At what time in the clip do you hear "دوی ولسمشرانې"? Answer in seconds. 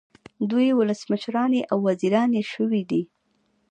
0.49-1.61